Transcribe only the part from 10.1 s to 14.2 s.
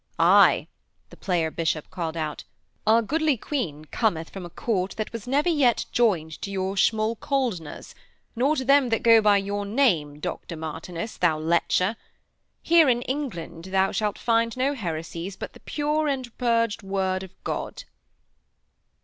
Dr Martinus, thou lecher. Here in England you shall